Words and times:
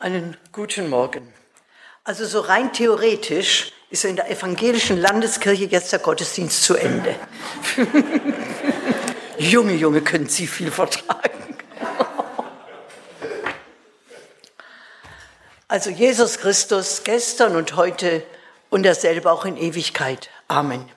Einen 0.00 0.36
guten 0.52 0.88
Morgen. 0.88 1.34
Also 2.04 2.24
so 2.24 2.38
rein 2.38 2.72
theoretisch 2.72 3.72
ist 3.90 4.04
in 4.04 4.14
der 4.14 4.30
evangelischen 4.30 4.96
Landeskirche 4.96 5.64
jetzt 5.64 5.90
der 5.90 5.98
Gottesdienst 5.98 6.62
zu 6.62 6.76
Ende. 6.76 7.16
Junge, 9.38 9.74
Junge, 9.74 10.00
können 10.02 10.28
Sie 10.28 10.46
viel 10.46 10.70
vertragen. 10.70 11.58
also 15.66 15.90
Jesus 15.90 16.38
Christus 16.38 17.02
gestern 17.02 17.56
und 17.56 17.74
heute 17.74 18.22
und 18.70 18.84
derselbe 18.84 19.32
auch 19.32 19.44
in 19.46 19.56
Ewigkeit. 19.56 20.30
Amen. 20.46 20.88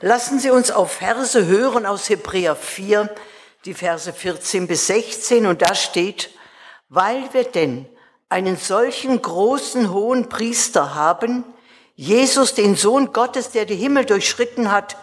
Lassen 0.00 0.40
Sie 0.40 0.50
uns 0.50 0.72
auf 0.72 0.94
Verse 0.94 1.46
hören 1.46 1.86
aus 1.86 2.08
Hebräer 2.08 2.56
4, 2.56 3.08
die 3.66 3.74
Verse 3.74 4.12
14 4.12 4.66
bis 4.66 4.88
16 4.88 5.46
und 5.46 5.62
da 5.62 5.76
steht, 5.76 6.30
weil 6.88 7.32
wir 7.32 7.44
denn 7.44 7.86
einen 8.32 8.56
solchen 8.56 9.20
großen 9.20 9.92
hohen 9.92 10.30
Priester 10.30 10.94
haben, 10.94 11.44
Jesus, 11.96 12.54
den 12.54 12.76
Sohn 12.76 13.12
Gottes, 13.12 13.50
der 13.50 13.66
die 13.66 13.76
Himmel 13.76 14.06
durchschritten 14.06 14.72
hat, 14.72 14.96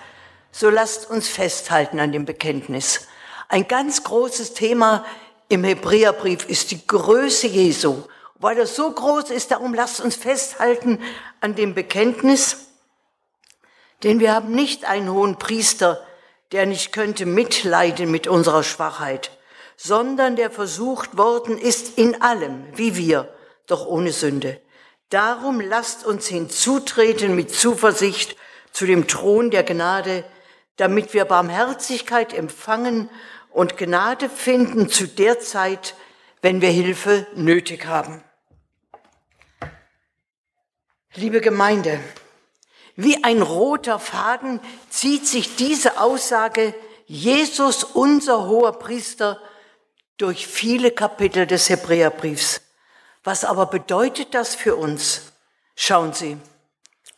so 0.52 0.72
lasst 0.72 1.12
uns 1.12 1.30
festhalten 1.30 2.00
an 2.00 2.12
dem 2.12 2.26
Bekenntnis. 2.26 3.08
Ein 3.48 3.67
ganz 3.67 4.03
großes 4.03 4.55
Thema 4.55 5.05
im 5.48 5.63
Hebräerbrief 5.63 6.50
ist 6.50 6.72
die 6.72 6.86
Größe 6.88 7.45
Jesu. 7.45 8.02
Weil 8.39 8.58
er 8.58 8.66
so 8.66 8.89
groß 8.89 9.30
ist, 9.30 9.52
darum 9.52 9.75
lasst 9.75 10.02
uns 10.02 10.16
festhalten 10.16 11.00
an 11.39 11.53
dem 11.53 11.75
Bekenntnis. 11.75 12.70
Denn 14.02 14.20
wir 14.20 14.34
haben 14.34 14.53
nicht 14.53 14.86
einen 14.86 15.11
hohen 15.11 15.38
Priester, 15.38 16.03
der 16.52 16.66
nicht 16.66 16.94
könnte 16.94 17.27
mitleiden 17.27 18.09
mit 18.09 18.27
unserer 18.27 18.64
Schwachheit, 18.64 19.30
sondern 19.81 20.35
der 20.35 20.51
versucht 20.51 21.17
worden 21.17 21.57
ist 21.57 21.97
in 21.97 22.21
allem, 22.21 22.65
wie 22.75 22.97
wir, 22.97 23.33
doch 23.65 23.85
ohne 23.85 24.11
Sünde. 24.11 24.61
Darum 25.07 25.61
lasst 25.61 26.05
uns 26.05 26.27
hinzutreten 26.27 27.33
mit 27.33 27.55
Zuversicht 27.55 28.36
zu 28.73 28.86
dem 28.86 29.08
Thron 29.08 29.52
der 29.52 29.63
Gnade, 29.63 30.25
damit 30.75 31.13
wir 31.13 31.23
Barmherzigkeit 31.23 32.33
empfangen 32.33 33.09
und 33.52 33.77
Gnade 33.77 34.30
finden 34.30 34.89
zu 34.89 35.08
der 35.08 35.39
Zeit, 35.39 35.95
wenn 36.41 36.59
wir 36.59 36.71
Hilfe 36.71 37.25
nötig 37.36 37.86
haben. 37.86 38.21
Liebe 41.16 41.39
Gemeinde, 41.39 42.02
wie 42.97 43.23
ein 43.23 43.41
roter 43.41 43.97
Faden 43.97 44.59
zieht 44.89 45.25
sich 45.25 45.55
diese 45.55 46.02
Aussage 46.02 46.75
Jesus, 47.05 47.86
unser 47.86 48.45
hoher 48.47 48.77
Priester, 48.77 49.41
durch 50.20 50.45
viele 50.45 50.92
Kapitel 50.92 51.48
des 51.48 51.70
Hebräerbriefs. 51.70 52.62
Was 53.23 53.45
aber 53.45 53.66
bedeutet 53.66 54.36
das 54.36 54.53
für 54.53 54.76
uns? 54.76 55.31
Schauen 55.76 56.14
Sie, 56.14 56.38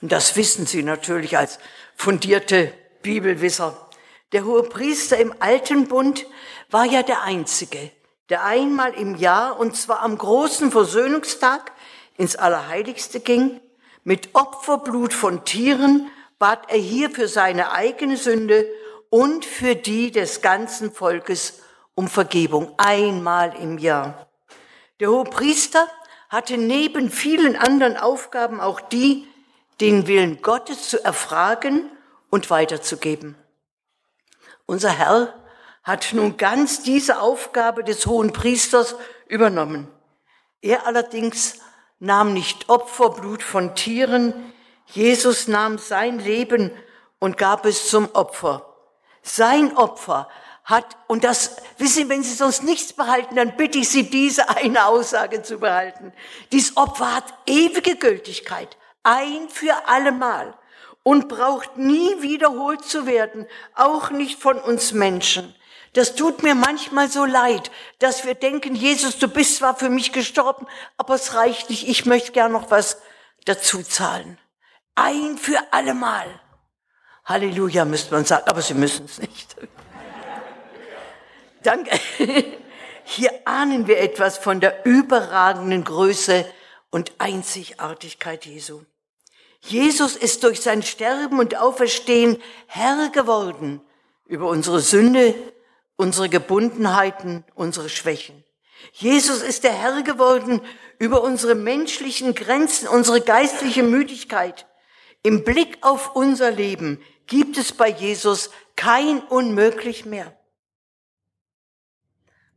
und 0.02 0.12
das 0.12 0.36
wissen 0.36 0.66
Sie 0.68 0.84
natürlich 0.84 1.38
als 1.38 1.60
fundierte 1.96 2.72
Bibelwisser. 3.02 3.90
Der 4.32 4.46
hohe 4.46 4.64
Priester 4.64 5.18
im 5.18 5.34
alten 5.40 5.88
Bund 5.88 6.26
war 6.70 6.86
ja 6.86 7.02
der 7.02 7.24
einzige, 7.24 7.92
der 8.30 8.46
einmal 8.46 8.94
im 8.94 9.16
Jahr, 9.16 9.60
und 9.60 9.76
zwar 9.76 10.02
am 10.02 10.18
großen 10.18 10.72
Versöhnungstag, 10.72 11.72
ins 12.18 12.36
Allerheiligste 12.36 13.20
ging. 13.20 13.60
Mit 14.04 14.30
Opferblut 14.34 15.14
von 15.14 15.44
Tieren 15.44 16.10
bat 16.38 16.72
er 16.72 16.78
hier 16.78 17.10
für 17.10 17.28
seine 17.28 17.72
eigene 17.72 18.18
Sünde 18.18 18.68
und 19.10 19.44
für 19.44 19.76
die 19.76 20.12
des 20.12 20.42
ganzen 20.42 20.92
Volkes 20.92 21.61
um 21.96 22.08
Vergebung 22.08 22.74
einmal 22.78 23.56
im 23.56 23.78
Jahr. 23.78 24.28
Der 25.00 25.10
hohe 25.10 25.24
Priester 25.24 25.88
hatte 26.30 26.58
neben 26.58 27.10
vielen 27.10 27.56
anderen 27.56 27.98
Aufgaben 27.98 28.62
auch 28.62 28.80
die, 28.80 29.28
den 29.82 30.08
Willen 30.08 30.42
Gottes 30.42 30.90
zu 30.90 31.04
erfragen 31.04 31.90
und 32.30 32.50
weiterzugeben. 32.50 33.36
Unser 34.66 34.92
Herr 34.92 35.34
hat 35.84 36.14
nun 36.14 36.38
ganz 36.38 36.84
diese 36.84 37.20
Aufgabe 37.20 37.84
des 37.84 38.06
hohen 38.06 38.32
Priesters 38.32 38.96
übernommen. 39.28 39.88
Er 40.62 40.86
allerdings 40.86 41.60
nahm 42.00 42.34
nicht 42.34 42.70
Opferblut 42.70 43.44
von 43.44 43.76
Tieren, 43.76 44.54
Jesus 44.86 45.48
nahm 45.48 45.78
sein 45.78 46.20
Leben 46.20 46.72
und 47.20 47.38
gab 47.38 47.66
es 47.66 47.90
zum 47.90 48.10
Opfer. 48.14 48.66
Sein 49.22 49.76
Opfer 49.78 50.28
hat, 50.64 50.98
und 51.08 51.24
das, 51.24 51.58
wissen 51.78 52.04
Sie, 52.04 52.10
wenn 52.10 52.24
Sie 52.24 52.34
sonst 52.34 52.64
nichts 52.64 52.94
behalten, 52.94 53.36
dann 53.36 53.58
bitte 53.58 53.80
ich 53.80 53.90
Sie, 53.90 54.10
diese 54.10 54.50
eine 54.50 54.86
Aussage 54.86 55.42
zu 55.42 55.60
behalten. 55.60 56.14
Dies 56.52 56.78
Opfer 56.78 57.16
hat 57.16 57.34
ewige 57.46 57.96
Gültigkeit, 57.96 58.78
ein 59.04 59.50
für 59.50 59.88
allemal 59.88 60.54
und 61.04 61.28
braucht 61.28 61.78
nie 61.78 62.22
wiederholt 62.22 62.86
zu 62.86 63.06
werden, 63.06 63.48
auch 63.76 64.12
nicht 64.12 64.40
von 64.40 64.60
uns 64.60 64.94
Menschen. 64.94 65.56
Das 65.94 66.16
tut 66.16 66.42
mir 66.42 66.56
manchmal 66.56 67.10
so 67.10 67.26
leid, 67.26 67.70
dass 68.00 68.26
wir 68.26 68.36
denken, 68.36 68.76
Jesus, 68.76 69.18
du 69.18 69.28
bist 69.28 69.58
zwar 69.58 69.76
für 69.76 69.90
mich 69.90 70.14
gestorben, 70.14 70.66
aber 70.98 71.16
es 71.16 71.34
reicht 71.34 71.70
nicht, 71.70 71.88
ich 71.88 72.06
möchte 72.06 72.32
gern 72.32 72.54
noch 72.54 72.72
was 72.72 73.02
dazu 73.46 73.84
zahlen. 73.84 74.38
Ein 74.96 75.38
für 75.38 75.60
allemal. 75.72 76.28
Halleluja 77.26 77.86
müsste 77.86 78.14
man 78.14 78.26
sagen, 78.26 78.48
aber 78.48 78.62
Sie 78.62 78.74
müssen 78.74 79.06
es 79.06 79.18
nicht. 79.18 79.56
Danke. 81.64 81.92
Hier 83.04 83.32
ahnen 83.46 83.88
wir 83.88 84.00
etwas 84.00 84.38
von 84.38 84.60
der 84.60 84.86
überragenden 84.86 85.84
Größe 85.84 86.46
und 86.90 87.14
Einzigartigkeit 87.18 88.46
Jesu. 88.46 88.82
Jesus 89.62 90.16
ist 90.16 90.44
durch 90.44 90.62
sein 90.62 90.82
Sterben 90.82 91.40
und 91.40 91.58
Auferstehen 91.58 92.42
Herr 92.68 93.10
geworden 93.10 93.82
über 94.26 94.48
unsere 94.48 94.80
Sünde, 94.80 95.36
unsere 95.98 96.30
Gebundenheiten, 96.30 97.44
unsere 97.54 97.90
Schwächen. 97.90 98.44
Jesus 98.94 99.44
ist 99.44 99.64
der 99.64 99.74
Herr 99.74 100.02
geworden 100.02 100.62
über 100.98 101.22
unsere 101.22 101.54
menschlichen 101.54 102.34
Grenzen, 102.34 102.88
unsere 102.88 103.22
geistliche 103.22 103.84
Müdigkeit. 103.84 104.66
Im 105.22 105.44
Blick 105.44 105.78
auf 105.82 106.16
unser 106.16 106.50
Leben 106.50 107.00
gibt 107.28 107.58
es 107.58 107.72
bei 107.72 107.90
Jesus 107.90 108.50
kein 108.76 109.20
Unmöglich 109.20 110.06
mehr. 110.06 110.36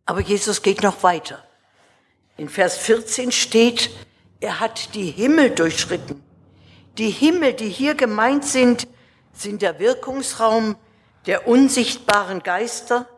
Aber 0.07 0.21
Jesus 0.21 0.63
geht 0.63 0.83
noch 0.83 1.03
weiter. 1.03 1.43
In 2.37 2.49
Vers 2.49 2.77
14 2.79 3.33
steht, 3.33 3.91
er 4.41 4.61
hat 4.61 4.95
die 4.95 5.11
Himmel 5.11 5.51
durchschritten. 5.51 6.23
Die 6.99 7.11
Himmel, 7.11 7.55
die 7.55 7.69
hier 7.69 7.95
gemeint 7.95 8.45
sind, 8.45 8.87
sind 9.33 9.63
der 9.63 9.79
Wirkungsraum 9.79 10.77
der 11.27 11.49
unsichtbaren 11.49 12.43
Geister, 12.43 13.09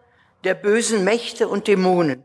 der 0.44 0.54
bösen 0.54 1.04
Mächte 1.04 1.48
und 1.48 1.66
Dämonen. 1.66 2.24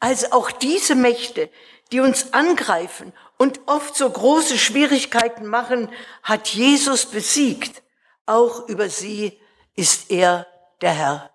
Also 0.00 0.32
auch 0.32 0.50
diese 0.50 0.94
Mächte, 0.94 1.50
die 1.92 2.00
uns 2.00 2.32
angreifen 2.32 3.12
und 3.36 3.60
oft 3.66 3.96
so 3.96 4.08
große 4.08 4.58
Schwierigkeiten 4.58 5.46
machen, 5.46 5.90
hat 6.22 6.48
Jesus 6.48 7.06
besiegt. 7.06 7.82
Auch 8.26 8.68
über 8.68 8.88
sie 8.88 9.38
ist 9.74 10.10
er 10.10 10.46
der 10.80 10.92
Herr. 10.92 11.30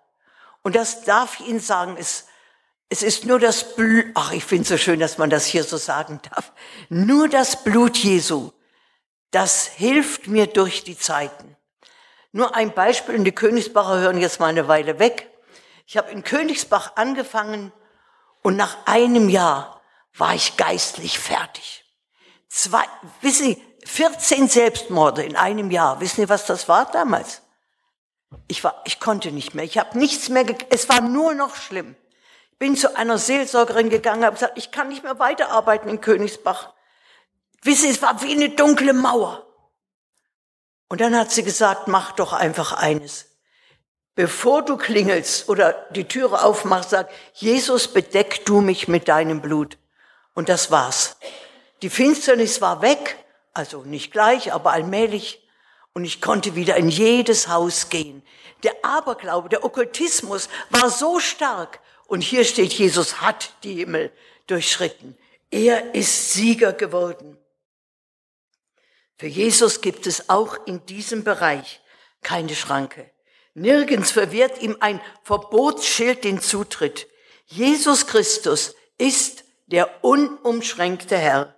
Und 0.62 0.76
das 0.76 1.04
darf 1.04 1.40
ich 1.40 1.48
Ihnen 1.48 1.60
sagen, 1.60 1.96
es 1.98 2.26
es 2.88 3.02
ist 3.02 3.24
nur 3.24 3.40
das 3.40 3.74
Blut, 3.74 4.06
ach, 4.14 4.32
ich 4.32 4.44
finde 4.44 4.62
es 4.62 4.68
so 4.68 4.76
schön, 4.76 5.00
dass 5.00 5.18
man 5.18 5.30
das 5.30 5.46
hier 5.46 5.64
so 5.64 5.76
sagen 5.76 6.20
darf. 6.30 6.52
Nur 6.88 7.28
das 7.28 7.64
Blut 7.64 7.96
Jesu, 7.96 8.52
das 9.30 9.66
hilft 9.66 10.28
mir 10.28 10.46
durch 10.46 10.84
die 10.84 10.98
Zeiten. 10.98 11.56
Nur 12.32 12.54
ein 12.54 12.72
Beispiel, 12.72 13.16
und 13.16 13.24
die 13.24 13.32
Königsbacher 13.32 13.98
hören 13.98 14.18
jetzt 14.18 14.40
mal 14.40 14.46
eine 14.46 14.68
Weile 14.68 14.98
weg. 14.98 15.30
Ich 15.86 15.96
habe 15.96 16.10
in 16.10 16.24
Königsbach 16.24 16.96
angefangen 16.96 17.72
und 18.42 18.56
nach 18.56 18.76
einem 18.86 19.28
Jahr 19.28 19.80
war 20.16 20.34
ich 20.34 20.56
geistlich 20.56 21.18
fertig. 21.18 21.84
Zwei, 22.48 22.84
wissen 23.20 23.46
Sie, 23.54 23.62
14 23.86 24.48
Selbstmorde 24.48 25.22
in 25.24 25.36
einem 25.36 25.70
Jahr. 25.70 26.00
Wissen 26.00 26.22
Sie, 26.22 26.28
was 26.28 26.46
das 26.46 26.68
war 26.68 26.90
damals? 26.90 27.42
Ich 28.48 28.64
war, 28.64 28.82
ich 28.84 29.00
konnte 29.00 29.32
nicht 29.32 29.54
mehr. 29.54 29.64
Ich 29.64 29.78
habe 29.78 29.98
nichts 29.98 30.28
mehr. 30.28 30.44
Es 30.70 30.88
war 30.88 31.00
nur 31.00 31.34
noch 31.34 31.56
schlimm 31.56 31.96
bin 32.58 32.76
zu 32.76 32.96
einer 32.96 33.18
Seelsorgerin 33.18 33.90
gegangen, 33.90 34.24
habe 34.24 34.34
gesagt, 34.34 34.58
ich 34.58 34.70
kann 34.70 34.88
nicht 34.88 35.02
mehr 35.02 35.18
weiterarbeiten 35.18 35.88
in 35.88 36.00
Königsbach. 36.00 36.72
Wissen, 37.62 37.90
es 37.90 38.02
war 38.02 38.22
wie 38.22 38.32
eine 38.32 38.50
dunkle 38.50 38.92
Mauer. 38.92 39.46
Und 40.88 41.00
dann 41.00 41.16
hat 41.16 41.32
sie 41.32 41.42
gesagt, 41.42 41.88
mach 41.88 42.12
doch 42.12 42.32
einfach 42.32 42.72
eines. 42.72 43.26
Bevor 44.14 44.62
du 44.62 44.76
klingelst 44.76 45.48
oder 45.48 45.72
die 45.90 46.06
Türe 46.06 46.42
aufmachst, 46.44 46.90
sag, 46.90 47.10
Jesus, 47.32 47.88
bedeck 47.88 48.44
du 48.44 48.60
mich 48.60 48.86
mit 48.86 49.08
deinem 49.08 49.40
Blut. 49.40 49.76
Und 50.34 50.48
das 50.48 50.70
war's. 50.70 51.16
Die 51.82 51.90
Finsternis 51.90 52.60
war 52.60 52.80
weg, 52.80 53.16
also 53.52 53.82
nicht 53.82 54.12
gleich, 54.12 54.52
aber 54.52 54.72
allmählich. 54.72 55.42
Und 55.94 56.04
ich 56.04 56.20
konnte 56.20 56.54
wieder 56.54 56.76
in 56.76 56.88
jedes 56.88 57.48
Haus 57.48 57.88
gehen. 57.88 58.22
Der 58.62 58.84
Aberglaube, 58.84 59.48
der 59.48 59.64
Okkultismus 59.64 60.48
war 60.70 60.90
so 60.90 61.18
stark, 61.18 61.80
und 62.06 62.20
hier 62.20 62.44
steht, 62.44 62.72
Jesus 62.72 63.20
hat 63.20 63.52
die 63.62 63.74
Himmel 63.74 64.12
durchschritten. 64.46 65.16
Er 65.50 65.94
ist 65.94 66.32
Sieger 66.32 66.72
geworden. 66.72 67.38
Für 69.16 69.26
Jesus 69.26 69.80
gibt 69.80 70.06
es 70.06 70.28
auch 70.28 70.66
in 70.66 70.84
diesem 70.86 71.24
Bereich 71.24 71.80
keine 72.22 72.54
Schranke. 72.54 73.10
Nirgends 73.54 74.10
verwehrt 74.10 74.60
ihm 74.60 74.76
ein 74.80 75.00
Verbotsschild 75.22 76.24
den 76.24 76.40
Zutritt. 76.40 77.06
Jesus 77.46 78.06
Christus 78.06 78.74
ist 78.98 79.44
der 79.66 80.04
unumschränkte 80.04 81.16
Herr. 81.16 81.54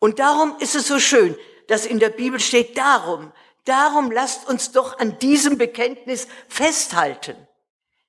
Und 0.00 0.18
darum 0.18 0.56
ist 0.58 0.74
es 0.74 0.88
so 0.88 0.98
schön, 0.98 1.36
dass 1.68 1.86
in 1.86 2.00
der 2.00 2.08
Bibel 2.08 2.40
steht, 2.40 2.76
darum, 2.76 3.32
darum 3.64 4.10
lasst 4.10 4.48
uns 4.48 4.72
doch 4.72 4.98
an 4.98 5.18
diesem 5.18 5.58
Bekenntnis 5.58 6.26
festhalten. 6.48 7.36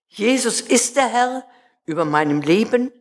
Jesus 0.07 0.61
ist 0.61 0.95
der 0.95 1.07
Herr 1.07 1.45
über 1.89 2.05
meinem 2.05 2.41
Leben, 2.41 2.91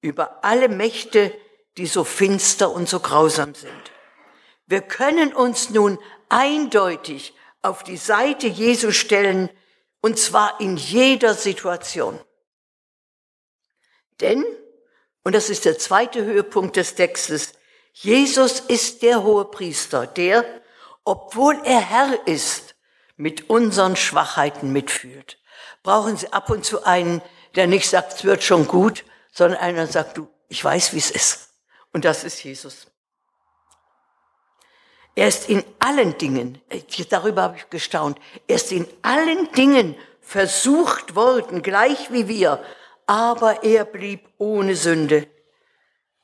über 0.00 0.42
alle 0.42 0.70
Mächte, 0.70 1.34
die 1.76 1.86
so 1.86 2.02
finster 2.02 2.70
und 2.70 2.88
so 2.88 2.98
grausam 2.98 3.54
sind. 3.54 3.92
Wir 4.66 4.80
können 4.80 5.34
uns 5.34 5.68
nun 5.68 5.98
eindeutig 6.30 7.34
auf 7.60 7.84
die 7.84 7.98
Seite 7.98 8.46
Jesu 8.46 8.90
stellen, 8.90 9.50
und 10.00 10.18
zwar 10.18 10.62
in 10.62 10.78
jeder 10.78 11.34
Situation. 11.34 12.18
Denn, 14.22 14.46
und 15.24 15.34
das 15.34 15.50
ist 15.50 15.66
der 15.66 15.76
zweite 15.76 16.24
Höhepunkt 16.24 16.76
des 16.76 16.94
Textes, 16.94 17.52
Jesus 17.92 18.60
ist 18.60 19.02
der 19.02 19.24
hohe 19.24 19.44
Priester, 19.44 20.06
der, 20.06 20.42
obwohl 21.04 21.60
er 21.64 21.80
Herr 21.80 22.26
ist, 22.26 22.76
mit 23.16 23.50
unseren 23.50 23.94
Schwachheiten 23.94 24.72
mitfühlt. 24.72 25.38
Brauchen 25.82 26.16
Sie 26.16 26.32
ab 26.32 26.48
und 26.48 26.64
zu 26.64 26.84
einen, 26.84 27.20
der 27.54 27.66
nicht 27.66 27.88
sagt, 27.88 28.14
es 28.14 28.24
wird 28.24 28.42
schon 28.42 28.66
gut, 28.66 29.04
sondern 29.32 29.60
einer 29.60 29.86
sagt, 29.86 30.18
du, 30.18 30.28
ich 30.48 30.64
weiß, 30.64 30.92
wie 30.92 30.98
es 30.98 31.10
ist. 31.10 31.50
Und 31.92 32.04
das 32.04 32.24
ist 32.24 32.42
Jesus. 32.42 32.86
Er 35.14 35.26
ist 35.26 35.48
in 35.48 35.64
allen 35.80 36.16
Dingen, 36.18 36.60
darüber 37.10 37.42
habe 37.42 37.56
ich 37.56 37.68
gestaunt, 37.70 38.20
er 38.46 38.56
ist 38.56 38.70
in 38.70 38.86
allen 39.02 39.50
Dingen 39.52 39.96
versucht 40.20 41.16
worden, 41.16 41.62
gleich 41.62 42.12
wie 42.12 42.28
wir, 42.28 42.62
aber 43.06 43.64
er 43.64 43.84
blieb 43.84 44.28
ohne 44.38 44.76
Sünde. 44.76 45.26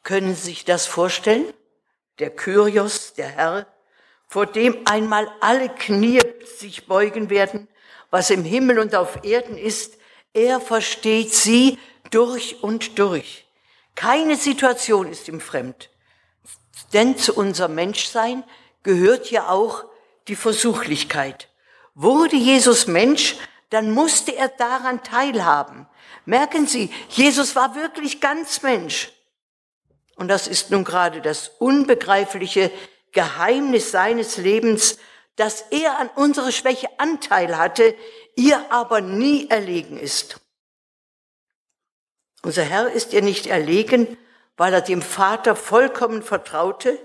Können 0.05 0.37
Sie 0.37 0.43
sich 0.43 0.65
das 0.65 0.87
vorstellen? 0.87 1.53
Der 2.21 2.31
Kyrios, 2.31 3.15
der 3.15 3.29
Herr, 3.29 3.67
vor 4.29 4.47
dem 4.47 4.87
einmal 4.87 5.29
alle 5.41 5.71
Knie 5.71 6.21
sich 6.45 6.87
beugen 6.87 7.31
werden, 7.31 7.69
was 8.11 8.31
im 8.31 8.45
Himmel 8.45 8.79
und 8.79 8.95
auf 8.95 9.25
Erden 9.25 9.57
ist, 9.57 9.99
er 10.35 10.61
versteht 10.61 11.33
sie 11.33 11.79
durch 12.11 12.63
und 12.63 12.99
durch. 12.99 13.47
Keine 13.95 14.37
Situation 14.37 15.11
ist 15.11 15.29
ihm 15.29 15.41
fremd. 15.41 15.91
Denn 16.93 17.17
zu 17.17 17.35
unserem 17.35 17.75
Menschsein 17.75 18.45
gehört 18.83 19.31
ja 19.31 19.49
auch 19.49 19.85
die 20.29 20.37
Versuchlichkeit. 20.37 21.49
Wurde 21.95 22.37
Jesus 22.37 22.87
Mensch, 22.87 23.37
dann 23.71 23.91
musste 23.93 24.37
er 24.37 24.49
daran 24.49 25.03
teilhaben. 25.03 25.87
Merken 26.27 26.67
Sie, 26.67 26.91
Jesus 27.09 27.55
war 27.55 27.75
wirklich 27.75 28.21
ganz 28.21 28.63
Mensch. 28.63 29.13
Und 30.17 30.29
das 30.29 30.47
ist 30.47 30.71
nun 30.71 30.85
gerade 30.85 31.21
das 31.21 31.51
unbegreifliche 31.59 32.71
Geheimnis 33.13 33.91
seines 33.91 34.37
Lebens, 34.37 34.99
dass 35.37 35.63
er 35.71 35.99
an 35.99 36.09
unserer 36.15 36.53
Schwäche 36.53 36.89
Anteil 36.99 37.59
hatte, 37.59 37.95
ihr 38.37 38.71
aber 38.71 39.01
nie 39.01 39.49
erlegen 39.51 39.99
ist. 39.99 40.41
Unser 42.43 42.63
Herr 42.63 42.91
ist 42.91 43.13
ihr 43.13 43.23
nicht 43.23 43.47
erlegen, 43.47 44.19
weil 44.57 44.73
er 44.75 44.83
dem 44.83 45.03
Vater 45.03 45.57
vollkommen 45.57 46.23
vertraute, 46.23 46.99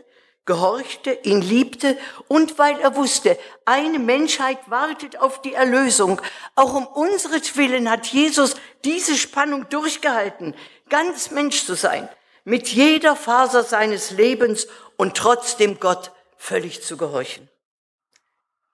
gehorchte, 0.46 1.12
ihn 1.24 1.42
liebte 1.42 1.98
und 2.28 2.58
weil 2.58 2.80
er 2.80 2.96
wusste, 2.96 3.38
eine 3.66 4.00
Menschheit 4.00 4.58
wartet 4.68 5.20
auf 5.20 5.42
die 5.42 5.54
Erlösung. 5.54 6.22
Auch 6.56 6.74
um 6.74 6.88
unseretwillen 6.88 7.90
hat 7.90 8.08
Jesus 8.08 8.56
diese 8.84 9.16
Spannung 9.16 9.70
durchgehalten, 9.70 10.56
ganz 10.90 11.32
Mensch 11.32 11.66
zu 11.66 11.76
sein, 11.76 12.10
mit 12.44 12.68
jeder 12.68 13.16
Faser 13.16 13.64
seines 13.64 14.12
Lebens 14.12 14.68
und 14.98 15.16
trotzdem 15.16 15.80
Gott 15.80 16.12
völlig 16.36 16.82
zu 16.82 16.98
gehorchen. 16.98 17.48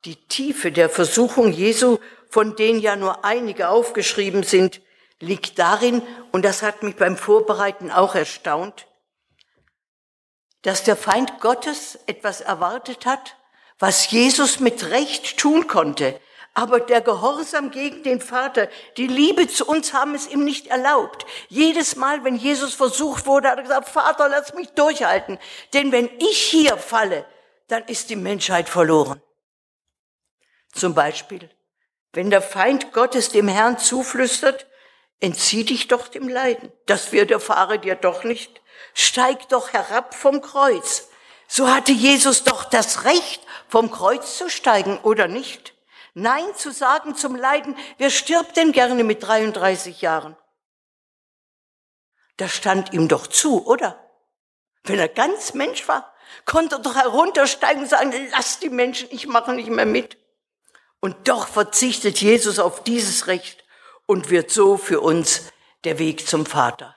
Die 0.05 0.27
Tiefe 0.27 0.71
der 0.71 0.89
Versuchung 0.89 1.51
Jesu, 1.51 1.97
von 2.29 2.55
denen 2.55 2.79
ja 2.79 2.95
nur 2.95 3.25
einige 3.25 3.69
aufgeschrieben 3.69 4.43
sind, 4.43 4.81
liegt 5.19 5.57
darin, 5.57 6.03
und 6.31 6.45
das 6.45 6.61
hat 6.61 6.83
mich 6.83 6.95
beim 6.95 7.17
Vorbereiten 7.17 7.89
auch 7.89 8.13
erstaunt, 8.13 8.85
dass 10.61 10.83
der 10.83 10.95
Feind 10.95 11.39
Gottes 11.39 11.97
etwas 12.05 12.41
erwartet 12.41 13.07
hat, 13.07 13.35
was 13.79 14.11
Jesus 14.11 14.59
mit 14.59 14.91
Recht 14.91 15.37
tun 15.37 15.67
konnte. 15.67 16.19
Aber 16.53 16.79
der 16.79 17.01
Gehorsam 17.01 17.71
gegen 17.71 18.03
den 18.03 18.21
Vater, 18.21 18.69
die 18.97 19.07
Liebe 19.07 19.47
zu 19.47 19.65
uns 19.65 19.93
haben 19.93 20.13
es 20.13 20.27
ihm 20.27 20.43
nicht 20.43 20.67
erlaubt. 20.67 21.25
Jedes 21.49 21.95
Mal, 21.95 22.23
wenn 22.23 22.35
Jesus 22.35 22.75
versucht 22.75 23.25
wurde, 23.25 23.49
hat 23.49 23.57
er 23.57 23.63
gesagt, 23.63 23.89
Vater, 23.89 24.29
lass 24.29 24.53
mich 24.53 24.69
durchhalten. 24.69 25.39
Denn 25.73 25.91
wenn 25.91 26.09
ich 26.19 26.37
hier 26.37 26.77
falle, 26.77 27.25
dann 27.67 27.83
ist 27.85 28.09
die 28.09 28.15
Menschheit 28.15 28.69
verloren. 28.69 29.21
Zum 30.75 30.93
Beispiel, 30.93 31.49
wenn 32.13 32.29
der 32.29 32.41
Feind 32.41 32.93
Gottes 32.93 33.29
dem 33.29 33.47
Herrn 33.47 33.79
zuflüstert, 33.79 34.67
entzieh 35.19 35.63
dich 35.63 35.87
doch 35.87 36.07
dem 36.07 36.27
Leiden. 36.27 36.71
Das 36.85 37.11
widerfahre 37.11 37.79
dir 37.79 37.95
doch 37.95 38.23
nicht 38.23 38.61
steig 38.95 39.49
doch 39.49 39.73
herab 39.73 40.15
vom 40.15 40.41
Kreuz. 40.41 41.09
So 41.47 41.69
hatte 41.69 41.91
Jesus 41.91 42.43
doch 42.43 42.63
das 42.63 43.05
Recht, 43.05 43.41
vom 43.67 43.91
Kreuz 43.91 44.37
zu 44.37 44.49
steigen, 44.49 44.97
oder 44.99 45.27
nicht? 45.27 45.73
Nein 46.13 46.45
zu 46.55 46.71
sagen 46.71 47.15
zum 47.15 47.35
Leiden, 47.35 47.77
wer 47.97 48.09
stirbt 48.09 48.55
denn 48.57 48.71
gerne 48.71 49.03
mit 49.03 49.21
33 49.21 50.01
Jahren? 50.01 50.35
Das 52.37 52.51
stand 52.51 52.93
ihm 52.93 53.07
doch 53.07 53.27
zu, 53.27 53.65
oder? 53.67 54.01
Wenn 54.83 54.99
er 54.99 55.09
ganz 55.09 55.53
Mensch 55.53 55.87
war, 55.87 56.13
konnte 56.45 56.75
er 56.75 56.79
doch 56.79 56.95
heruntersteigen 56.95 57.83
und 57.83 57.89
sagen, 57.89 58.13
lass 58.31 58.59
die 58.59 58.69
Menschen, 58.69 59.09
ich 59.11 59.27
mache 59.27 59.53
nicht 59.53 59.69
mehr 59.69 59.85
mit. 59.85 60.17
Und 60.99 61.27
doch 61.27 61.47
verzichtet 61.47 62.21
Jesus 62.21 62.59
auf 62.59 62.83
dieses 62.83 63.27
Recht 63.27 63.63
und 64.05 64.29
wird 64.29 64.51
so 64.51 64.77
für 64.77 65.01
uns 65.01 65.51
der 65.83 65.99
Weg 65.99 66.27
zum 66.27 66.45
Vater. 66.45 66.95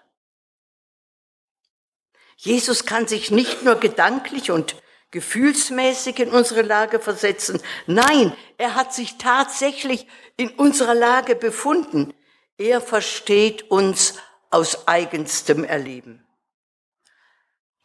Jesus 2.37 2.87
kann 2.87 3.09
sich 3.09 3.31
nicht 3.31 3.65
nur 3.65 3.77
gedanklich 3.77 4.51
und 4.51 4.77
gefühlsmäßig 5.11 6.21
in 6.21 6.31
unsere 6.31 6.63
Lage 6.63 7.01
versetzen. 7.01 7.61
Nein, 7.87 8.37
er 8.59 8.75
hat 8.75 8.95
sich 8.95 9.19
tatsächlich 9.19 10.07
in 10.37 10.51
unserer 10.51 10.95
Lage 10.95 11.35
befunden. 11.35 12.15
Er 12.57 12.81
versteht 12.81 13.71
uns 13.71 14.15
aus 14.51 14.87
eigenstem 14.87 15.65
Erleben. 15.65 16.27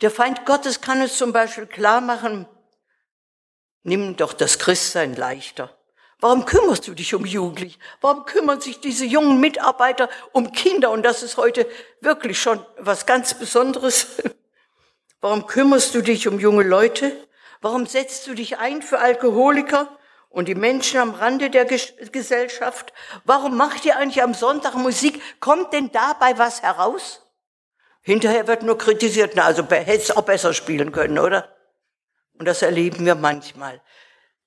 Der 0.01 0.11
Feind 0.11 0.45
Gottes 0.45 0.81
kann 0.81 1.01
es 1.01 1.17
zum 1.17 1.31
Beispiel 1.31 1.65
klar 1.65 2.01
machen, 2.01 2.47
nimm 3.83 4.17
doch 4.17 4.33
das 4.33 4.59
Christsein 4.59 5.15
leichter. 5.15 5.77
Warum 6.23 6.45
kümmerst 6.45 6.87
du 6.87 6.93
dich 6.93 7.13
um 7.13 7.25
Jugendliche? 7.25 7.77
Warum 7.99 8.23
kümmern 8.23 8.61
sich 8.61 8.79
diese 8.79 9.03
jungen 9.03 9.41
Mitarbeiter 9.41 10.07
um 10.31 10.53
Kinder? 10.53 10.89
Und 10.91 11.03
das 11.03 11.21
ist 11.21 11.35
heute 11.35 11.67
wirklich 11.99 12.41
schon 12.41 12.65
was 12.77 13.05
ganz 13.05 13.33
Besonderes. 13.33 14.07
Warum 15.19 15.47
kümmerst 15.47 15.93
du 15.95 16.01
dich 16.01 16.29
um 16.29 16.39
junge 16.39 16.63
Leute? 16.63 17.11
Warum 17.59 17.85
setzt 17.87 18.25
du 18.25 18.35
dich 18.35 18.57
ein 18.57 18.81
für 18.81 18.99
Alkoholiker 18.99 19.99
und 20.29 20.47
die 20.47 20.55
Menschen 20.55 21.01
am 21.01 21.11
Rande 21.13 21.49
der 21.49 21.65
Gesellschaft? 21.65 22.93
Warum 23.25 23.57
macht 23.57 23.83
ihr 23.83 23.97
eigentlich 23.97 24.23
am 24.23 24.33
Sonntag 24.33 24.75
Musik? 24.75 25.21
Kommt 25.41 25.73
denn 25.73 25.91
dabei 25.91 26.37
was 26.37 26.61
heraus? 26.61 27.21
Hinterher 28.01 28.47
wird 28.47 28.63
nur 28.63 28.77
kritisiert, 28.77 29.33
na, 29.35 29.43
also 29.43 29.63
hätte 29.69 29.91
es 29.91 30.15
auch 30.15 30.23
besser 30.23 30.53
spielen 30.53 30.93
können, 30.93 31.19
oder? 31.19 31.53
Und 32.39 32.45
das 32.45 32.61
erleben 32.61 33.05
wir 33.05 33.15
manchmal. 33.15 33.81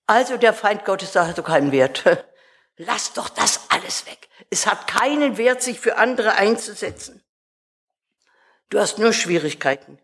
Also 0.07 0.37
der 0.37 0.55
Feind 0.55 0.85
Gottes 0.85 1.13
sagt, 1.13 1.29
hat 1.29 1.39
doch 1.39 1.45
keinen 1.45 1.73
Wert. 1.73 2.05
Lass 2.77 3.13
doch 3.13 3.29
das 3.29 3.61
alles 3.71 4.07
weg. 4.07 4.29
Es 4.51 4.67
hat 4.67 4.87
keinen 4.87 5.39
Wert, 5.39 5.63
sich 5.63 5.81
für 5.81 5.97
andere 5.97 6.35
einzusetzen. 6.35 7.25
Du 8.69 8.79
hast 8.79 8.99
nur 8.99 9.13
Schwierigkeiten. 9.13 9.99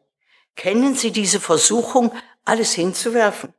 Kennen 0.57 0.95
Sie 0.95 1.11
diese 1.11 1.41
Versuchung, 1.41 2.15
alles 2.45 2.73
hinzuwerfen? 2.73 3.55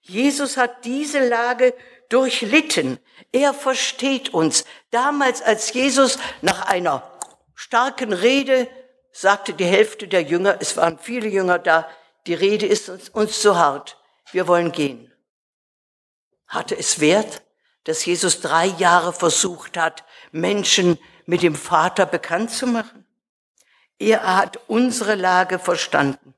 Jesus 0.00 0.56
hat 0.56 0.84
diese 0.84 1.26
Lage 1.26 1.74
durchlitten. 2.08 2.98
Er 3.32 3.52
versteht 3.52 4.32
uns. 4.32 4.64
Damals, 4.90 5.42
als 5.42 5.72
Jesus 5.72 6.18
nach 6.42 6.66
einer 6.66 7.02
starken 7.54 8.12
Rede 8.12 8.68
sagte 9.12 9.54
die 9.54 9.64
Hälfte 9.64 10.08
der 10.08 10.22
Jünger, 10.22 10.58
es 10.60 10.76
waren 10.76 10.98
viele 10.98 11.28
Jünger 11.28 11.58
da, 11.58 11.88
die 12.26 12.34
Rede 12.34 12.66
ist 12.66 12.88
uns, 12.88 13.08
uns 13.08 13.40
zu 13.40 13.56
hart, 13.56 13.98
wir 14.32 14.46
wollen 14.46 14.72
gehen. 14.72 15.12
Hatte 16.48 16.76
es 16.76 17.00
Wert, 17.00 17.42
dass 17.84 18.04
Jesus 18.04 18.40
drei 18.40 18.66
Jahre 18.66 19.12
versucht 19.12 19.76
hat, 19.76 20.04
Menschen 20.32 20.98
mit 21.24 21.42
dem 21.42 21.54
Vater 21.54 22.06
bekannt 22.06 22.50
zu 22.50 22.66
machen? 22.66 23.06
Er 23.98 24.36
hat 24.36 24.60
unsere 24.66 25.14
Lage 25.14 25.58
verstanden. 25.58 26.34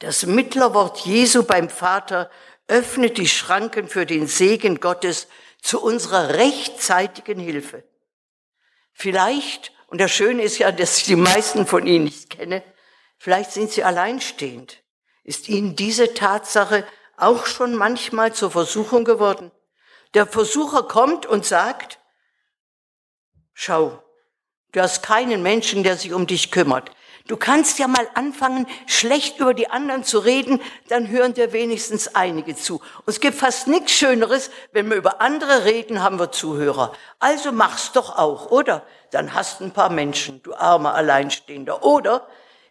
Das 0.00 0.24
Mittlerwort 0.24 1.00
Jesu 1.00 1.42
beim 1.44 1.68
Vater 1.68 2.30
öffnet 2.68 3.18
die 3.18 3.28
Schranken 3.28 3.88
für 3.88 4.06
den 4.06 4.26
Segen 4.26 4.80
Gottes 4.80 5.28
zu 5.60 5.82
unserer 5.82 6.34
rechtzeitigen 6.34 7.38
Hilfe. 7.38 7.84
Vielleicht, 8.92 9.72
und 9.88 10.00
das 10.00 10.10
Schöne 10.10 10.42
ist 10.42 10.58
ja, 10.58 10.72
dass 10.72 10.98
ich 10.98 11.04
die 11.04 11.16
meisten 11.16 11.66
von 11.66 11.86
Ihnen 11.86 12.04
nicht 12.04 12.30
kenne, 12.30 12.62
vielleicht 13.18 13.52
sind 13.52 13.70
Sie 13.70 13.84
alleinstehend. 13.84 14.82
Ist 15.22 15.48
Ihnen 15.48 15.76
diese 15.76 16.14
Tatsache 16.14 16.86
auch 17.22 17.46
schon 17.46 17.74
manchmal 17.74 18.32
zur 18.32 18.50
Versuchung 18.50 19.04
geworden? 19.04 19.50
Der 20.14 20.26
Versucher 20.26 20.82
kommt 20.82 21.26
und 21.26 21.44
sagt, 21.44 22.00
schau, 23.52 24.02
du 24.72 24.80
hast 24.80 25.02
keinen 25.02 25.42
Menschen, 25.42 25.82
der 25.82 25.96
sich 25.96 26.12
um 26.12 26.26
dich 26.26 26.50
kümmert. 26.50 26.90
Du 27.30 27.36
kannst 27.36 27.78
ja 27.78 27.86
mal 27.86 28.08
anfangen, 28.14 28.66
schlecht 28.86 29.38
über 29.38 29.54
die 29.54 29.70
anderen 29.70 30.02
zu 30.02 30.18
reden, 30.18 30.60
dann 30.88 31.08
hören 31.08 31.32
dir 31.32 31.52
wenigstens 31.52 32.14
einige 32.16 32.56
zu. 32.56 32.76
Und 32.78 33.04
es 33.06 33.20
gibt 33.20 33.36
fast 33.36 33.68
nichts 33.68 33.92
Schöneres, 33.92 34.50
wenn 34.72 34.90
wir 34.90 34.96
über 34.96 35.20
andere 35.20 35.64
reden, 35.64 36.02
haben 36.02 36.18
wir 36.18 36.32
Zuhörer. 36.32 36.92
Also 37.20 37.52
mach's 37.52 37.92
doch 37.92 38.18
auch, 38.18 38.50
oder? 38.50 38.84
Dann 39.12 39.32
hast 39.32 39.60
ein 39.60 39.70
paar 39.70 39.90
Menschen, 39.90 40.42
du 40.42 40.54
armer 40.54 40.94
Alleinstehender. 40.94 41.84
Oder 41.84 42.26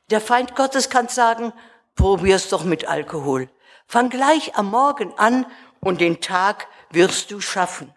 der 0.09 0.19
Feind 0.19 0.55
Gottes 0.55 0.89
kann 0.89 1.07
sagen, 1.07 1.53
probier's 1.95 2.49
doch 2.49 2.63
mit 2.63 2.85
Alkohol. 2.85 3.49
Fang 3.91 4.11
gleich 4.11 4.55
am 4.55 4.69
Morgen 4.69 5.17
an 5.17 5.47
und 5.79 5.99
den 5.99 6.21
Tag 6.21 6.67
wirst 6.91 7.31
du 7.31 7.41
schaffen. 7.41 7.91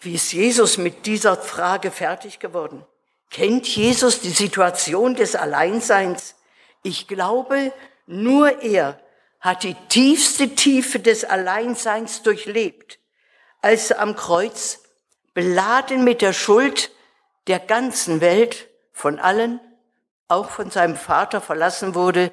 Wie 0.00 0.16
ist 0.16 0.34
Jesus 0.34 0.76
mit 0.76 1.06
dieser 1.06 1.34
Frage 1.34 1.90
fertig 1.90 2.40
geworden? 2.40 2.84
Kennt 3.30 3.66
Jesus 3.66 4.20
die 4.20 4.32
Situation 4.32 5.14
des 5.14 5.34
Alleinseins? 5.34 6.34
Ich 6.82 7.08
glaube, 7.08 7.72
nur 8.06 8.60
er 8.62 9.00
hat 9.40 9.62
die 9.62 9.76
tiefste 9.88 10.54
Tiefe 10.54 11.00
des 11.00 11.24
Alleinseins 11.24 12.22
durchlebt, 12.22 12.98
als 13.62 13.92
er 13.92 14.00
am 14.00 14.14
Kreuz, 14.14 14.82
beladen 15.32 16.04
mit 16.04 16.20
der 16.20 16.34
Schuld 16.34 16.90
der 17.46 17.60
ganzen 17.60 18.20
Welt, 18.20 18.68
von 18.92 19.18
allen, 19.18 19.58
auch 20.28 20.50
von 20.50 20.70
seinem 20.70 20.96
Vater 20.96 21.40
verlassen 21.40 21.94
wurde, 21.94 22.30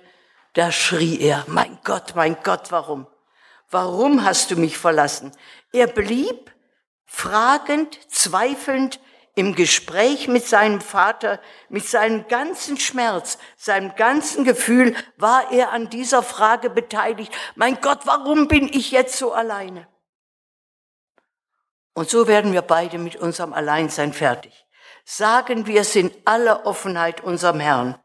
da 0.56 0.72
schrie 0.72 1.20
er, 1.20 1.44
mein 1.48 1.80
Gott, 1.84 2.16
mein 2.16 2.38
Gott, 2.44 2.72
warum? 2.72 3.08
Warum 3.70 4.24
hast 4.24 4.52
du 4.52 4.56
mich 4.56 4.78
verlassen? 4.78 5.32
Er 5.74 5.88
blieb 5.88 6.52
fragend, 7.06 8.00
zweifelnd 8.10 9.00
im 9.36 9.54
Gespräch 9.54 10.30
mit 10.30 10.46
seinem 10.46 10.80
Vater, 10.80 11.42
mit 11.68 11.86
seinem 11.86 12.28
ganzen 12.30 12.78
Schmerz, 12.78 13.38
seinem 13.58 13.96
ganzen 13.96 14.46
Gefühl 14.46 14.96
war 15.18 15.52
er 15.52 15.72
an 15.72 15.90
dieser 15.90 16.24
Frage 16.24 16.70
beteiligt. 16.70 17.34
Mein 17.56 17.82
Gott, 17.82 18.06
warum 18.06 18.48
bin 18.48 18.70
ich 18.70 18.92
jetzt 18.92 19.18
so 19.18 19.34
alleine? 19.34 19.90
Und 21.94 22.10
so 22.10 22.28
werden 22.28 22.54
wir 22.54 22.62
beide 22.62 22.98
mit 22.98 23.18
unserem 23.18 23.52
Alleinsein 23.52 24.14
fertig. 24.14 24.66
Sagen 25.04 25.68
wir 25.68 25.82
es 25.82 25.96
in 25.98 26.12
aller 26.24 26.66
Offenheit 26.66 27.22
unserem 27.22 27.60
Herrn, 27.60 28.02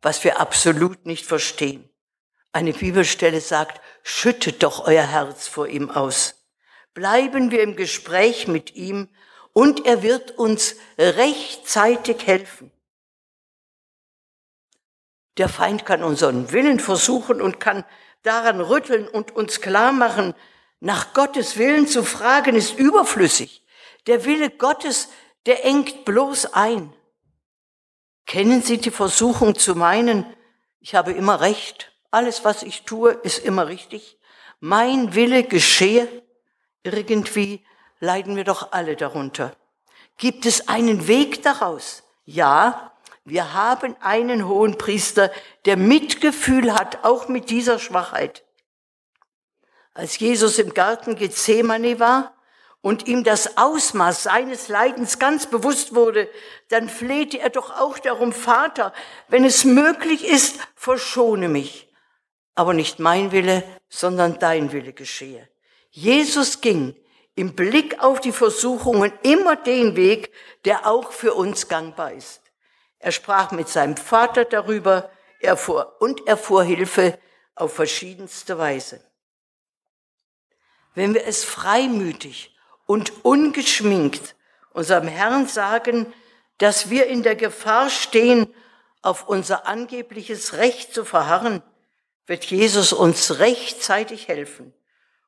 was 0.00 0.24
wir 0.24 0.40
absolut 0.40 1.04
nicht 1.04 1.26
verstehen. 1.26 1.89
Eine 2.52 2.72
Bibelstelle 2.72 3.40
sagt, 3.40 3.80
schüttet 4.02 4.62
doch 4.62 4.86
euer 4.86 5.06
Herz 5.06 5.46
vor 5.46 5.68
ihm 5.68 5.90
aus. 5.90 6.34
Bleiben 6.94 7.50
wir 7.50 7.62
im 7.62 7.76
Gespräch 7.76 8.48
mit 8.48 8.74
ihm 8.74 9.08
und 9.52 9.86
er 9.86 10.02
wird 10.02 10.32
uns 10.32 10.76
rechtzeitig 10.98 12.26
helfen. 12.26 12.72
Der 15.36 15.48
Feind 15.48 15.86
kann 15.86 16.02
unseren 16.02 16.50
Willen 16.52 16.80
versuchen 16.80 17.40
und 17.40 17.60
kann 17.60 17.84
daran 18.22 18.60
rütteln 18.60 19.08
und 19.08 19.34
uns 19.34 19.60
klar 19.60 19.92
machen, 19.92 20.34
nach 20.80 21.12
Gottes 21.12 21.56
Willen 21.56 21.86
zu 21.86 22.02
fragen 22.02 22.56
ist 22.56 22.78
überflüssig. 22.78 23.62
Der 24.06 24.24
Wille 24.24 24.50
Gottes, 24.50 25.08
der 25.46 25.64
engt 25.64 26.04
bloß 26.04 26.54
ein. 26.54 26.92
Kennen 28.26 28.62
Sie 28.62 28.78
die 28.78 28.90
Versuchung 28.90 29.56
zu 29.56 29.74
meinen, 29.74 30.24
ich 30.80 30.94
habe 30.94 31.12
immer 31.12 31.40
recht, 31.40 31.89
alles 32.10 32.44
was 32.44 32.62
ich 32.62 32.82
tue 32.82 33.12
ist 33.12 33.44
immer 33.44 33.68
richtig, 33.68 34.18
mein 34.60 35.14
Wille 35.14 35.44
geschehe? 35.44 36.08
Irgendwie 36.82 37.64
leiden 38.00 38.36
wir 38.36 38.44
doch 38.44 38.72
alle 38.72 38.96
darunter. 38.96 39.54
Gibt 40.16 40.46
es 40.46 40.68
einen 40.68 41.06
Weg 41.06 41.42
daraus? 41.42 42.02
Ja, 42.24 42.92
wir 43.24 43.54
haben 43.54 43.96
einen 44.00 44.48
hohen 44.48 44.76
Priester, 44.78 45.30
der 45.64 45.76
Mitgefühl 45.76 46.74
hat, 46.74 47.04
auch 47.04 47.28
mit 47.28 47.50
dieser 47.50 47.78
Schwachheit. 47.78 48.44
Als 49.94 50.18
Jesus 50.18 50.58
im 50.58 50.74
Garten 50.74 51.16
Gethsemane 51.16 52.00
war 52.00 52.34
und 52.80 53.06
ihm 53.06 53.24
das 53.24 53.58
Ausmaß 53.58 54.22
seines 54.22 54.68
Leidens 54.68 55.18
ganz 55.18 55.46
bewusst 55.46 55.94
wurde, 55.94 56.28
dann 56.68 56.88
flehte 56.88 57.38
er 57.38 57.50
doch 57.50 57.78
auch 57.78 57.98
darum, 57.98 58.32
Vater, 58.32 58.92
wenn 59.28 59.44
es 59.44 59.64
möglich 59.64 60.26
ist, 60.26 60.58
verschone 60.74 61.48
mich. 61.48 61.89
Aber 62.60 62.74
nicht 62.74 62.98
mein 62.98 63.32
Wille, 63.32 63.62
sondern 63.88 64.38
dein 64.38 64.70
Wille 64.70 64.92
geschehe. 64.92 65.48
Jesus 65.88 66.60
ging 66.60 66.94
im 67.34 67.56
Blick 67.56 68.00
auf 68.00 68.20
die 68.20 68.32
Versuchungen 68.32 69.14
immer 69.22 69.56
den 69.56 69.96
Weg, 69.96 70.30
der 70.66 70.86
auch 70.86 71.10
für 71.10 71.32
uns 71.32 71.68
gangbar 71.68 72.12
ist. 72.12 72.42
Er 72.98 73.12
sprach 73.12 73.50
mit 73.52 73.70
seinem 73.70 73.96
Vater 73.96 74.44
darüber 74.44 75.10
erfuhr, 75.40 75.96
und 76.00 76.26
erfuhr 76.26 76.62
Hilfe 76.62 77.18
auf 77.54 77.72
verschiedenste 77.72 78.58
Weise. 78.58 79.00
Wenn 80.94 81.14
wir 81.14 81.26
es 81.26 81.44
freimütig 81.44 82.54
und 82.84 83.24
ungeschminkt 83.24 84.36
unserem 84.74 85.08
Herrn 85.08 85.46
sagen, 85.46 86.12
dass 86.58 86.90
wir 86.90 87.06
in 87.06 87.22
der 87.22 87.36
Gefahr 87.36 87.88
stehen, 87.88 88.52
auf 89.00 89.30
unser 89.30 89.66
angebliches 89.66 90.58
Recht 90.58 90.92
zu 90.92 91.06
verharren, 91.06 91.62
wird 92.30 92.44
Jesus 92.44 92.92
uns 92.92 93.40
rechtzeitig 93.40 94.28
helfen, 94.28 94.72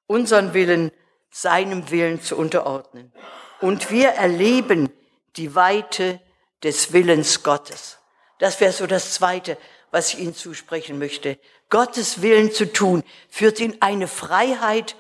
unseren 0.06 0.54
Willen 0.54 0.92
seinem 1.30 1.90
Willen 1.90 2.22
zu 2.22 2.36
unterordnen. 2.36 3.12
Und 3.60 3.90
wir 3.90 4.10
erleben 4.10 4.88
die 5.34 5.56
Weite 5.56 6.20
des 6.62 6.92
Willens 6.92 7.42
Gottes. 7.42 7.98
Das 8.38 8.60
wäre 8.60 8.70
so 8.70 8.86
das 8.86 9.14
Zweite, 9.14 9.58
was 9.90 10.14
ich 10.14 10.20
Ihnen 10.20 10.36
zusprechen 10.36 11.00
möchte. 11.00 11.40
Gottes 11.70 12.22
Willen 12.22 12.52
zu 12.52 12.72
tun, 12.72 13.02
führt 13.28 13.58
in 13.58 13.82
eine 13.82 14.06
Freiheit, 14.06 14.94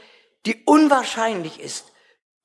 die 0.44 0.60
unwahrscheinlich 0.64 1.60
ist. 1.60 1.92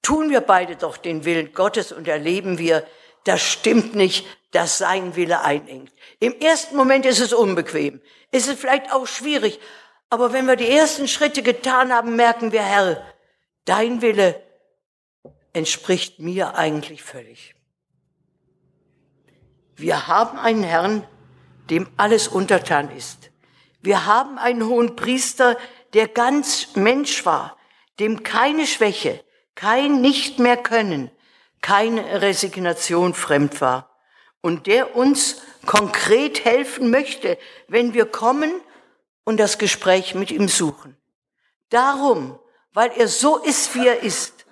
Tun 0.04 0.30
wir 0.30 0.42
beide 0.42 0.76
doch 0.76 0.98
den 0.98 1.26
Willen 1.26 1.52
Gottes 1.54 1.92
und 1.92 2.08
erleben 2.08 2.60
wir, 2.60 2.86
das 3.24 3.42
stimmt 3.42 3.96
nicht, 3.96 4.24
dass 4.51 4.77
sein 4.77 5.16
Wille 5.16 5.42
einengt. 5.42 5.92
Im 6.20 6.34
ersten 6.39 6.75
Moment 6.75 7.06
ist 7.06 7.20
es 7.20 7.34
unbequem, 7.34 8.01
ist 8.32 8.48
es 8.48 8.60
vielleicht 8.60 8.92
auch 8.92 9.08
schwierig, 9.08 9.60
aber 10.10 10.32
wenn 10.32 10.48
wir 10.48 10.56
die 10.56 10.70
ersten 10.70 11.08
Schritte 11.08 11.44
getan 11.44 11.92
haben, 11.92 12.16
merken 12.16 12.51
wir, 12.51 12.63
Herr, 12.63 13.04
Dein 13.68 14.01
Wille 14.01 14.42
entspricht 15.51 16.20
mir 16.20 16.56
eigentlich 16.56 17.04
völlig. 17.04 17.54
Wir 19.75 20.08
haben 20.08 20.39
einen 20.39 20.63
Herrn, 20.63 21.06
dem 21.70 21.89
alles 21.98 22.30
untertan 22.30 22.89
ist. 22.96 23.30
Wir 23.82 24.06
haben 24.06 24.38
einen 24.38 24.66
hohen 24.66 24.96
Priester, 24.96 25.58
der 25.92 26.08
ganz 26.08 26.75
Mensch 26.75 27.25
war, 27.25 27.58
dem 28.00 28.24
keine 28.24 28.66
Schwäche, 28.66 29.22
kein 29.54 30.00
Nicht 30.00 30.39
mehr 30.39 30.56
können, 30.56 31.12
keine 31.60 32.22
Resignation 32.22 33.13
fremd 33.13 33.60
war 33.60 33.97
und 34.48 34.66
der 34.66 34.96
uns 34.96 35.42
konkret 35.66 36.44
helfen 36.44 36.89
möchte, 36.89 37.38
wenn 37.68 37.94
wir 37.94 38.06
kommen 38.06 38.51
und 39.24 39.38
das 39.38 39.60
Gespräch 39.60 40.16
mit 40.16 40.32
ihm 40.32 40.48
suchen. 40.48 40.98
Darum 41.70 42.39
weil 42.77 42.92
er 42.96 43.08
so 43.08 43.38
ist, 43.38 43.74
wie 43.74 43.88
er 43.88 44.04
ist. 44.04 44.46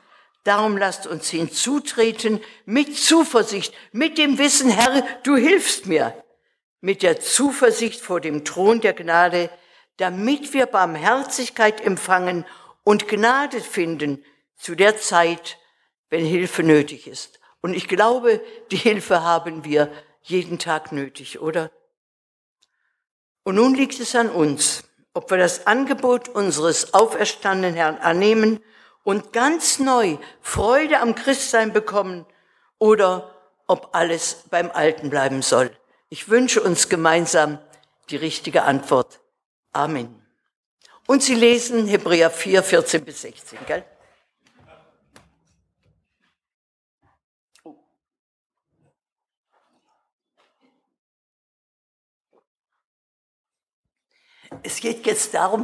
Darum 0.46 0.78
lasst 0.78 1.06
uns 1.06 1.30
hinzutreten 1.30 2.42
mit 2.66 2.98
Zuversicht, 2.98 3.72
mit 3.92 4.18
dem 4.18 4.40
Wissen, 4.40 4.72
Herr, 4.72 5.04
du 5.22 5.36
hilfst 5.36 5.86
mir, 5.86 6.24
mit 6.82 7.04
der 7.04 7.20
Zuversicht 7.22 8.02
vor 8.02 8.20
dem 8.22 8.44
Thron 8.44 8.82
der 8.82 8.94
Gnade, 8.94 9.52
damit 9.98 10.54
wir 10.54 10.66
Barmherzigkeit 10.66 11.82
empfangen 11.82 12.48
und 12.84 13.08
Gnade 13.08 13.62
finden 13.62 14.26
zu 14.58 14.74
der 14.74 14.98
Zeit, 14.98 15.60
wenn 16.10 16.26
Hilfe 16.26 16.64
nötig 16.64 17.06
ist. 17.06 17.40
Und 17.66 17.74
ich 17.74 17.88
glaube, 17.88 18.42
die 18.70 18.78
Hilfe 18.78 19.24
haben 19.24 19.66
wir 19.66 19.92
jeden 20.22 20.60
Tag 20.60 20.92
nötig, 20.92 21.42
oder? 21.42 21.72
Und 23.42 23.56
nun 23.56 23.74
liegt 23.74 24.00
es 24.00 24.14
an 24.14 24.30
uns, 24.30 24.84
ob 25.16 25.32
wir 25.32 25.40
das 25.40 25.66
Angebot 25.66 26.30
unseres 26.30 26.94
auferstandenen 26.94 27.74
Herrn 27.74 27.98
annehmen 27.98 28.60
und 29.04 29.34
ganz 29.34 29.80
neu 29.80 30.20
Freude 30.42 31.00
am 31.00 31.16
Christsein 31.16 31.74
bekommen 31.74 32.28
oder 32.78 33.34
ob 33.66 33.96
alles 33.96 34.44
beim 34.52 34.70
Alten 34.70 35.10
bleiben 35.10 35.42
soll. 35.42 35.76
Ich 36.10 36.30
wünsche 36.30 36.62
uns 36.62 36.88
gemeinsam 36.88 37.58
die 38.12 38.18
richtige 38.18 38.62
Antwort. 38.62 39.22
Amen. 39.74 40.22
Und 41.08 41.24
Sie 41.24 41.34
lesen 41.34 41.88
Hebräer 41.88 42.30
4, 42.30 42.62
14 42.62 43.04
bis 43.04 43.24
16, 43.24 43.58
gell? 43.66 43.84
Es 54.66 54.80
geht 54.80 55.06
jetzt 55.06 55.36
darum, 55.36 55.64